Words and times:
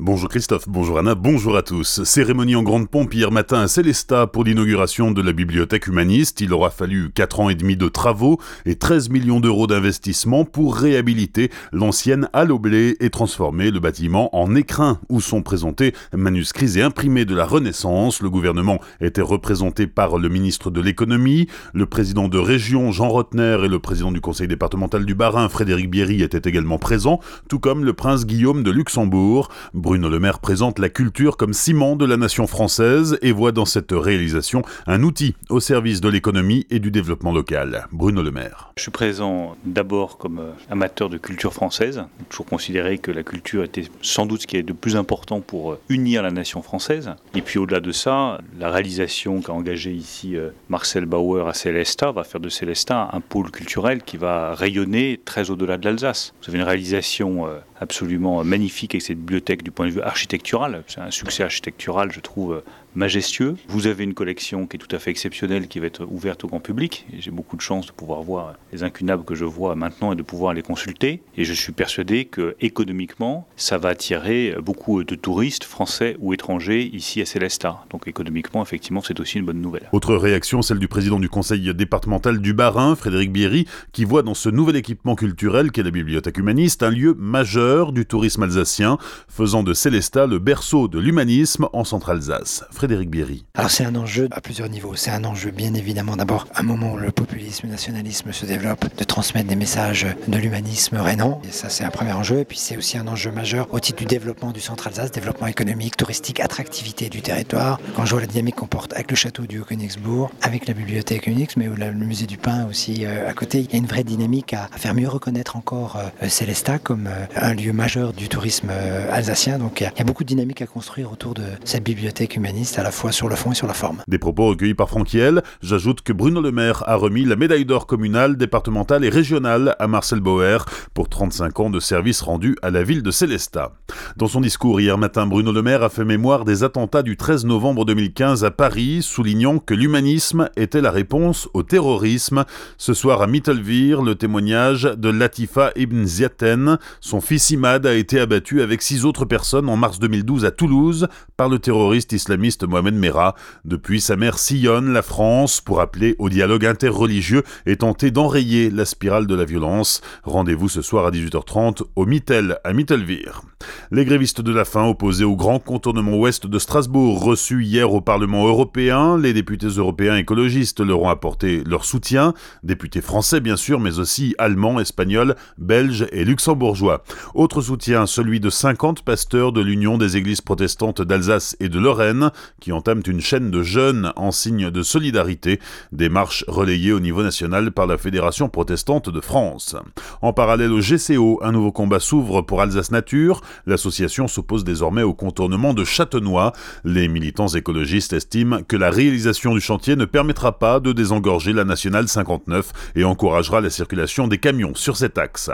Bonjour 0.00 0.28
Christophe, 0.28 0.68
bonjour 0.68 0.98
Anna, 0.98 1.14
bonjour 1.14 1.56
à 1.56 1.62
tous. 1.62 2.02
Cérémonie 2.02 2.56
en 2.56 2.64
grande 2.64 2.90
pompe 2.90 3.14
hier 3.14 3.30
matin 3.30 3.60
à 3.60 3.68
Célestat 3.68 4.26
pour 4.26 4.42
l'inauguration 4.42 5.12
de 5.12 5.22
la 5.22 5.32
bibliothèque 5.32 5.86
humaniste. 5.86 6.40
Il 6.40 6.52
aura 6.52 6.70
fallu 6.70 7.12
4 7.14 7.38
ans 7.38 7.48
et 7.48 7.54
demi 7.54 7.76
de 7.76 7.86
travaux 7.86 8.40
et 8.66 8.74
13 8.74 9.08
millions 9.10 9.38
d'euros 9.38 9.68
d'investissement 9.68 10.44
pour 10.44 10.74
réhabiliter 10.74 11.52
l'ancienne 11.70 12.28
halle 12.32 12.50
et 12.74 13.10
transformer 13.10 13.70
le 13.70 13.78
bâtiment 13.78 14.36
en 14.36 14.56
écrin 14.56 14.98
où 15.08 15.20
sont 15.20 15.42
présentés 15.42 15.94
manuscrits 16.12 16.76
et 16.76 16.82
imprimés 16.82 17.24
de 17.24 17.36
la 17.36 17.46
Renaissance. 17.46 18.20
Le 18.20 18.30
gouvernement 18.30 18.80
était 19.00 19.22
représenté 19.22 19.86
par 19.86 20.18
le 20.18 20.28
ministre 20.28 20.72
de 20.72 20.80
l'économie, 20.80 21.46
le 21.72 21.86
président 21.86 22.26
de 22.26 22.38
région 22.38 22.90
Jean 22.90 23.10
Rotner 23.10 23.58
et 23.62 23.68
le 23.68 23.78
président 23.78 24.10
du 24.10 24.20
conseil 24.20 24.48
départemental 24.48 25.06
du 25.06 25.14
Bas-Rhin 25.14 25.48
Frédéric 25.48 25.88
Bierry 25.88 26.20
étaient 26.20 26.48
également 26.48 26.78
présents, 26.78 27.20
tout 27.48 27.60
comme 27.60 27.84
le 27.84 27.92
prince 27.92 28.26
Guillaume 28.26 28.64
de 28.64 28.72
Luxembourg. 28.72 29.50
Bruno 29.84 30.08
Le 30.08 30.18
Maire 30.18 30.38
présente 30.38 30.78
la 30.78 30.88
culture 30.88 31.36
comme 31.36 31.52
ciment 31.52 31.94
de 31.94 32.06
la 32.06 32.16
nation 32.16 32.46
française 32.46 33.18
et 33.20 33.32
voit 33.32 33.52
dans 33.52 33.66
cette 33.66 33.92
réalisation 33.92 34.62
un 34.86 35.02
outil 35.02 35.36
au 35.50 35.60
service 35.60 36.00
de 36.00 36.08
l'économie 36.08 36.66
et 36.70 36.78
du 36.78 36.90
développement 36.90 37.32
local. 37.32 37.86
Bruno 37.92 38.22
Le 38.22 38.30
Maire. 38.30 38.72
Je 38.78 38.82
suis 38.82 38.90
présent 38.90 39.58
d'abord 39.66 40.16
comme 40.16 40.38
euh, 40.38 40.52
amateur 40.70 41.10
de 41.10 41.18
culture 41.18 41.52
française. 41.52 42.02
Toujours 42.30 42.46
considéré 42.46 42.96
que 42.96 43.10
la 43.10 43.22
culture 43.22 43.62
était 43.62 43.84
sans 44.00 44.24
doute 44.24 44.40
ce 44.40 44.46
qui 44.46 44.56
est 44.56 44.62
de 44.62 44.72
plus 44.72 44.96
important 44.96 45.42
pour 45.42 45.72
euh, 45.72 45.80
unir 45.90 46.22
la 46.22 46.30
nation 46.30 46.62
française. 46.62 47.10
Et 47.34 47.42
puis 47.42 47.58
au-delà 47.58 47.80
de 47.80 47.92
ça, 47.92 48.38
la 48.58 48.70
réalisation 48.70 49.42
qu'a 49.42 49.52
engagée 49.52 49.92
ici 49.92 50.34
euh, 50.34 50.48
Marcel 50.70 51.04
Bauer 51.04 51.46
à 51.46 51.52
Célestat 51.52 52.10
va 52.10 52.24
faire 52.24 52.40
de 52.40 52.48
Célestat 52.48 53.10
un 53.12 53.20
pôle 53.20 53.50
culturel 53.50 54.02
qui 54.02 54.16
va 54.16 54.54
rayonner 54.54 55.20
très 55.26 55.50
au-delà 55.50 55.76
de 55.76 55.84
l'Alsace. 55.84 56.32
Vous 56.40 56.48
avez 56.48 56.58
une 56.58 56.64
réalisation 56.64 57.46
absolument 57.84 58.42
magnifique 58.44 58.94
avec 58.94 59.02
cette 59.02 59.18
bibliothèque 59.18 59.62
du 59.62 59.70
point 59.70 59.86
de 59.86 59.92
vue 59.92 60.02
architectural. 60.02 60.82
C'est 60.86 61.00
un 61.00 61.10
succès 61.10 61.44
architectural, 61.44 62.10
je 62.12 62.20
trouve, 62.20 62.62
majestueux. 62.94 63.56
Vous 63.68 63.86
avez 63.86 64.04
une 64.04 64.14
collection 64.14 64.66
qui 64.66 64.76
est 64.76 64.78
tout 64.78 64.94
à 64.94 64.98
fait 64.98 65.10
exceptionnelle, 65.10 65.68
qui 65.68 65.78
va 65.78 65.86
être 65.86 66.06
ouverte 66.10 66.44
au 66.44 66.48
grand 66.48 66.60
public. 66.60 67.06
J'ai 67.18 67.30
beaucoup 67.30 67.56
de 67.56 67.60
chance 67.60 67.86
de 67.86 67.92
pouvoir 67.92 68.22
voir 68.22 68.54
les 68.72 68.82
incunables 68.82 69.24
que 69.24 69.34
je 69.34 69.44
vois 69.44 69.74
maintenant 69.74 70.12
et 70.12 70.16
de 70.16 70.22
pouvoir 70.22 70.54
les 70.54 70.62
consulter. 70.62 71.20
Et 71.36 71.44
je 71.44 71.52
suis 71.52 71.72
persuadé 71.72 72.24
que 72.24 72.56
économiquement, 72.60 73.46
ça 73.56 73.78
va 73.78 73.90
attirer 73.90 74.54
beaucoup 74.62 75.04
de 75.04 75.14
touristes 75.14 75.64
français 75.64 76.16
ou 76.20 76.32
étrangers 76.32 76.90
ici 76.92 77.20
à 77.20 77.26
Célestat. 77.26 77.84
Donc 77.90 78.08
économiquement, 78.08 78.62
effectivement, 78.62 79.02
c'est 79.02 79.20
aussi 79.20 79.38
une 79.38 79.44
bonne 79.44 79.60
nouvelle. 79.60 79.88
Autre 79.92 80.14
réaction, 80.14 80.62
celle 80.62 80.78
du 80.78 80.88
président 80.88 81.18
du 81.18 81.28
conseil 81.28 81.74
départemental 81.74 82.40
du 82.40 82.54
Bas-Rhin, 82.54 82.96
Frédéric 82.96 83.32
Bierry, 83.32 83.66
qui 83.92 84.04
voit 84.04 84.22
dans 84.22 84.34
ce 84.34 84.48
nouvel 84.48 84.76
équipement 84.76 85.16
culturel 85.16 85.70
qu'est 85.70 85.82
la 85.82 85.90
bibliothèque 85.90 86.38
humaniste 86.38 86.82
un 86.82 86.90
lieu 86.90 87.14
majeur 87.18 87.73
du 87.92 88.06
tourisme 88.06 88.44
alsacien, 88.44 88.98
faisant 89.28 89.62
de 89.62 89.74
Célestat 89.74 90.26
le 90.26 90.38
berceau 90.38 90.86
de 90.86 90.98
l'humanisme 90.98 91.68
en 91.72 91.84
Centre-Alsace. 91.84 92.64
Frédéric 92.70 93.10
Bierry. 93.10 93.44
Alors 93.54 93.70
c'est 93.70 93.84
un 93.84 93.94
enjeu 93.96 94.28
à 94.30 94.40
plusieurs 94.40 94.68
niveaux. 94.68 94.94
C'est 94.94 95.10
un 95.10 95.24
enjeu 95.24 95.50
bien 95.50 95.74
évidemment 95.74 96.16
d'abord 96.16 96.46
un 96.54 96.62
moment 96.62 96.92
où 96.92 96.96
le 96.96 97.10
populisme, 97.10 97.66
nationalisme 97.66 98.32
se 98.32 98.46
développe, 98.46 98.86
de 98.96 99.04
transmettre 99.04 99.48
des 99.48 99.56
messages 99.56 100.06
de 100.28 100.38
l'humanisme 100.38 100.96
rénan. 100.96 101.40
Et 101.48 101.50
ça 101.50 101.68
c'est 101.68 101.84
un 101.84 101.90
premier 101.90 102.12
enjeu. 102.12 102.38
Et 102.38 102.44
puis 102.44 102.58
c'est 102.58 102.76
aussi 102.76 102.96
un 102.96 103.08
enjeu 103.08 103.32
majeur 103.32 103.66
au 103.72 103.80
titre 103.80 103.98
du 103.98 104.06
développement 104.06 104.52
du 104.52 104.60
centre 104.60 104.86
Alsace, 104.86 105.10
développement 105.10 105.48
économique, 105.48 105.96
touristique, 105.96 106.40
attractivité 106.40 107.08
du 107.08 107.22
territoire. 107.22 107.80
Quand 107.96 108.04
je 108.04 108.12
vois 108.12 108.20
la 108.20 108.28
dynamique 108.28 108.56
qu'on 108.56 108.66
porte 108.66 108.92
avec 108.92 109.10
le 109.10 109.16
château 109.16 109.46
du 109.46 109.58
Haut-Königsbourg, 109.60 110.30
avec 110.42 110.68
la 110.68 110.74
bibliothèque 110.74 111.26
Unix, 111.26 111.56
mais 111.56 111.66
le 111.66 111.92
musée 111.92 112.26
du 112.26 112.36
pain 112.36 112.66
aussi 112.68 113.04
euh, 113.04 113.28
à 113.28 113.32
côté, 113.32 113.60
il 113.60 113.72
y 113.72 113.74
a 113.74 113.78
une 113.78 113.86
vraie 113.86 114.04
dynamique 114.04 114.54
à, 114.54 114.68
faire 114.76 114.94
mieux 114.94 115.08
reconnaître 115.08 115.56
encore 115.56 115.96
euh, 115.96 116.28
Célestat 116.28 116.78
comme 116.78 117.06
euh, 117.06 117.26
un 117.36 117.53
lieu 117.54 117.72
majeur 117.72 118.12
du 118.12 118.28
tourisme 118.28 118.70
alsacien. 119.10 119.58
Donc 119.58 119.80
il 119.80 119.90
y 119.98 120.00
a 120.00 120.04
beaucoup 120.04 120.24
de 120.24 120.28
dynamique 120.28 120.62
à 120.62 120.66
construire 120.66 121.12
autour 121.12 121.34
de 121.34 121.42
cette 121.64 121.84
bibliothèque 121.84 122.36
humaniste 122.36 122.78
à 122.78 122.82
la 122.82 122.90
fois 122.90 123.12
sur 123.12 123.28
le 123.28 123.36
fond 123.36 123.52
et 123.52 123.54
sur 123.54 123.66
la 123.66 123.74
forme. 123.74 124.02
Des 124.08 124.18
propos 124.18 124.46
recueillis 124.48 124.74
par 124.74 124.88
Franquiel. 124.88 125.42
J'ajoute 125.62 126.02
que 126.02 126.12
Bruno 126.12 126.40
Le 126.40 126.52
Maire 126.52 126.84
a 126.86 126.96
remis 126.96 127.24
la 127.24 127.36
médaille 127.36 127.64
d'or 127.64 127.86
communale, 127.86 128.36
départementale 128.36 129.04
et 129.04 129.08
régionale 129.08 129.76
à 129.78 129.86
Marcel 129.86 130.20
Bauer 130.20 130.64
pour 130.92 131.08
35 131.08 131.60
ans 131.60 131.70
de 131.70 131.80
service 131.80 132.20
rendu 132.20 132.56
à 132.62 132.70
la 132.70 132.82
ville 132.82 133.02
de 133.02 133.10
Célestat. 133.10 133.72
Dans 134.16 134.28
son 134.28 134.40
discours 134.40 134.80
hier 134.80 134.98
matin, 134.98 135.26
Bruno 135.26 135.52
Le 135.52 135.62
Maire 135.62 135.82
a 135.82 135.88
fait 135.88 136.04
mémoire 136.04 136.44
des 136.44 136.64
attentats 136.64 137.02
du 137.02 137.16
13 137.16 137.44
novembre 137.44 137.84
2015 137.84 138.44
à 138.44 138.50
Paris, 138.50 139.00
soulignant 139.02 139.58
que 139.58 139.74
l'humanisme 139.74 140.48
était 140.56 140.80
la 140.80 140.90
réponse 140.90 141.48
au 141.54 141.62
terrorisme. 141.62 142.44
Ce 142.78 142.94
soir 142.94 143.22
à 143.22 143.26
Mittelvir, 143.26 144.02
le 144.02 144.14
témoignage 144.14 144.84
de 144.84 145.08
Latifa 145.08 145.72
Ibn 145.76 146.04
Ziaten. 146.04 146.78
Son 147.00 147.20
fils 147.20 147.43
Imad 147.50 147.86
a 147.86 147.94
été 147.94 148.20
abattu 148.20 148.62
avec 148.62 148.80
six 148.80 149.04
autres 149.04 149.24
personnes 149.24 149.68
en 149.68 149.76
mars 149.76 149.98
2012 149.98 150.44
à 150.44 150.50
Toulouse 150.50 151.08
par 151.36 151.48
le 151.48 151.58
terroriste 151.58 152.12
islamiste 152.12 152.66
Mohamed 152.66 152.94
Merah. 152.94 153.34
Depuis, 153.64 154.00
sa 154.00 154.16
mère 154.16 154.38
sillonne 154.38 154.92
la 154.92 155.02
France 155.02 155.60
pour 155.60 155.80
appeler 155.80 156.16
au 156.18 156.28
dialogue 156.28 156.64
interreligieux 156.64 157.42
et 157.66 157.76
tenter 157.76 158.10
d'enrayer 158.10 158.70
la 158.70 158.84
spirale 158.84 159.26
de 159.26 159.34
la 159.34 159.44
violence. 159.44 160.00
Rendez-vous 160.22 160.68
ce 160.68 160.82
soir 160.82 161.06
à 161.06 161.10
18h30 161.10 161.82
au 161.96 162.06
Mittel 162.06 162.58
à 162.64 162.72
Mittelvir. 162.72 163.42
Les 163.90 164.04
grévistes 164.04 164.40
de 164.40 164.52
la 164.52 164.64
faim 164.64 164.84
opposés 164.84 165.24
au 165.24 165.36
grand 165.36 165.58
contournement 165.58 166.16
ouest 166.16 166.46
de 166.46 166.58
Strasbourg 166.58 167.22
reçus 167.22 167.64
hier 167.64 167.92
au 167.92 168.00
Parlement 168.00 168.46
européen, 168.46 169.18
les 169.18 169.32
députés 169.32 169.66
européens 169.66 170.16
écologistes 170.16 170.80
leur 170.80 171.00
ont 171.00 171.08
apporté 171.08 171.62
leur 171.64 171.84
soutien, 171.84 172.34
députés 172.62 173.00
français 173.00 173.40
bien 173.40 173.56
sûr, 173.56 173.80
mais 173.80 173.98
aussi 173.98 174.34
allemands, 174.38 174.80
espagnols, 174.80 175.34
belges 175.58 176.06
et 176.12 176.24
luxembourgeois. 176.24 177.02
Autre 177.34 177.62
soutien, 177.62 178.06
celui 178.06 178.38
de 178.38 178.48
50 178.48 179.02
pasteurs 179.02 179.50
de 179.50 179.60
l'Union 179.60 179.98
des 179.98 180.16
églises 180.16 180.40
protestantes 180.40 181.02
d'Alsace 181.02 181.56
et 181.58 181.68
de 181.68 181.80
Lorraine, 181.80 182.30
qui 182.60 182.70
entament 182.70 183.02
une 183.08 183.20
chaîne 183.20 183.50
de 183.50 183.60
jeunes 183.60 184.12
en 184.14 184.30
signe 184.30 184.70
de 184.70 184.82
solidarité, 184.84 185.58
démarche 185.90 186.44
relayée 186.46 186.92
au 186.92 187.00
niveau 187.00 187.24
national 187.24 187.72
par 187.72 187.88
la 187.88 187.98
Fédération 187.98 188.48
protestante 188.48 189.10
de 189.10 189.20
France. 189.20 189.74
En 190.22 190.32
parallèle 190.32 190.70
au 190.70 190.78
GCO, 190.78 191.40
un 191.42 191.50
nouveau 191.50 191.72
combat 191.72 191.98
s'ouvre 191.98 192.40
pour 192.42 192.60
Alsace 192.60 192.92
Nature. 192.92 193.40
L'association 193.66 194.28
s'oppose 194.28 194.62
désormais 194.62 195.02
au 195.02 195.12
contournement 195.12 195.74
de 195.74 195.82
Châtenois. 195.82 196.52
Les 196.84 197.08
militants 197.08 197.48
écologistes 197.48 198.12
estiment 198.12 198.62
que 198.62 198.76
la 198.76 198.90
réalisation 198.90 199.54
du 199.54 199.60
chantier 199.60 199.96
ne 199.96 200.04
permettra 200.04 200.60
pas 200.60 200.78
de 200.78 200.92
désengorger 200.92 201.52
la 201.52 201.64
nationale 201.64 202.06
59 202.06 202.92
et 202.94 203.02
encouragera 203.02 203.60
la 203.60 203.70
circulation 203.70 204.28
des 204.28 204.38
camions 204.38 204.76
sur 204.76 204.96
cet 204.96 205.18
axe. 205.18 205.50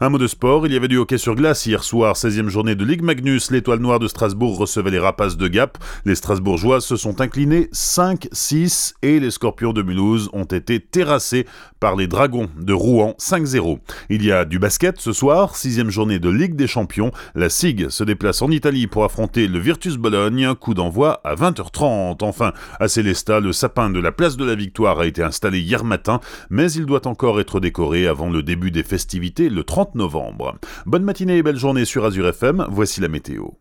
Un 0.00 0.08
mot 0.08 0.18
de 0.18 0.28
sport, 0.28 0.68
il 0.68 0.72
y 0.72 0.76
avait 0.76 0.86
du 0.86 0.98
hockey 0.98 1.15
sur 1.18 1.34
glace 1.34 1.66
hier 1.66 1.82
soir, 1.84 2.14
16e 2.14 2.48
journée 2.48 2.74
de 2.74 2.84
Ligue 2.84 3.02
Magnus. 3.02 3.50
L'étoile 3.50 3.78
noire 3.78 3.98
de 3.98 4.08
Strasbourg 4.08 4.58
recevait 4.58 4.90
les 4.90 4.98
rapaces 4.98 5.36
de 5.36 5.48
Gap. 5.48 5.78
Les 6.04 6.14
Strasbourgeois 6.14 6.80
se 6.80 6.96
sont 6.96 7.20
inclinés 7.20 7.68
5-6 7.72 8.94
et 9.02 9.20
les 9.20 9.30
Scorpions 9.30 9.72
de 9.72 9.82
Mulhouse 9.82 10.28
ont 10.32 10.44
été 10.44 10.80
terrassés 10.80 11.46
par 11.80 11.96
les 11.96 12.06
Dragons 12.06 12.48
de 12.58 12.72
Rouen 12.72 13.14
5-0. 13.18 13.78
Il 14.10 14.24
y 14.24 14.32
a 14.32 14.44
du 14.44 14.58
basket 14.58 15.00
ce 15.00 15.12
soir, 15.12 15.56
sixième 15.56 15.90
journée 15.90 16.18
de 16.18 16.28
Ligue 16.28 16.56
des 16.56 16.66
Champions. 16.66 17.12
La 17.34 17.48
SIG 17.48 17.88
se 17.88 18.04
déplace 18.04 18.42
en 18.42 18.50
Italie 18.50 18.86
pour 18.86 19.04
affronter 19.04 19.46
le 19.46 19.58
Virtus 19.58 19.96
Bologne, 19.96 20.54
coup 20.54 20.74
d'envoi 20.74 21.20
à 21.24 21.34
20h30. 21.34 22.24
Enfin, 22.24 22.52
à 22.80 22.88
Célestat, 22.88 23.40
le 23.40 23.52
sapin 23.52 23.90
de 23.90 24.00
la 24.00 24.12
place 24.12 24.36
de 24.36 24.44
la 24.44 24.54
Victoire 24.54 25.00
a 25.00 25.06
été 25.06 25.22
installé 25.22 25.60
hier 25.60 25.84
matin, 25.84 26.20
mais 26.50 26.72
il 26.72 26.84
doit 26.86 27.06
encore 27.06 27.40
être 27.40 27.60
décoré 27.60 28.06
avant 28.06 28.28
le 28.28 28.42
début 28.42 28.70
des 28.70 28.82
festivités 28.82 29.48
le 29.48 29.64
30 29.64 29.94
novembre. 29.94 30.56
Bonne 30.84 31.04
matinée 31.06 31.38
et 31.38 31.42
belle 31.42 31.56
journée 31.56 31.84
sur 31.84 32.04
Azure 32.04 32.28
FM, 32.28 32.66
voici 32.68 33.00
la 33.00 33.08
météo. 33.08 33.56